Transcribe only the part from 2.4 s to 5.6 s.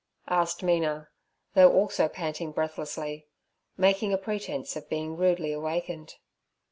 breathlessly, making a pretence of being rudely